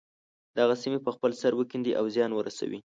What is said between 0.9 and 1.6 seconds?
په خپل سر